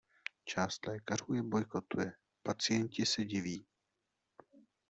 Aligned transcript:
Část 0.45 0.87
lékařů 0.87 1.33
je 1.33 1.43
bojkotuje, 1.43 2.13
pacienti 2.43 3.05
se 3.05 3.25
diví. 3.25 3.65